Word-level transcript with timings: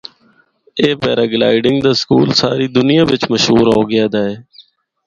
اے 0.79 0.87
پیراگلائیڈنگ 1.01 1.77
دا 1.85 1.91
سکول 2.01 2.29
ساری 2.41 2.67
دنیا 2.77 3.03
بچ 3.11 3.21
مشہور 3.33 3.65
ہو 3.75 3.81
گیا 3.89 4.05
دا 4.13 4.21
ہے۔ 4.29 4.35